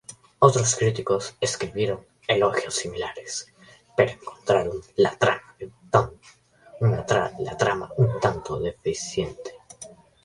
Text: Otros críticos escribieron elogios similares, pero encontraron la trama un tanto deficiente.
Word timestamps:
Otros 0.39 0.73
críticos 0.77 1.35
escribieron 1.39 2.03
elogios 2.27 2.73
similares, 2.73 3.53
pero 3.95 4.13
encontraron 4.13 4.81
la 4.95 5.37
trama 7.55 7.91
un 7.97 8.19
tanto 8.19 8.59
deficiente. 8.59 9.53